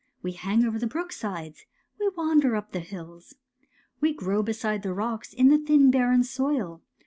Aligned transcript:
We 0.23 0.31
hang 0.31 0.65
over 0.65 0.79
the 0.79 0.87
brooksides. 0.87 1.67
We 1.99 2.09
wander 2.17 2.55
up 2.55 2.71
the 2.71 2.79
hills. 2.79 3.35
<< 3.67 4.01
We 4.01 4.15
grow 4.15 4.41
beside 4.41 4.81
the 4.81 4.95
rocks 4.95 5.31
in 5.31 5.63
thin 5.67 5.91
barren 5.91 6.23
soil. 6.23 6.81